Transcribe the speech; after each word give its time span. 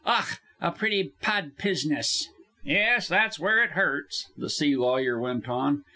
Ach! 0.03 0.39
a 0.59 0.71
pretty 0.71 1.09
pad 1.21 1.57
piziness!" 1.59 2.29
"Yes, 2.63 3.07
that's 3.07 3.37
where 3.39 3.63
it 3.63 3.73
hurts," 3.77 4.31
the 4.35 4.49
sea 4.49 4.75
lawyer 4.75 5.19
went 5.19 5.47
on. 5.47 5.83